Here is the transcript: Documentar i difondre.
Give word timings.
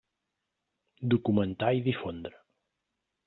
Documentar 1.15 1.71
i 1.81 1.83
difondre. 1.91 2.35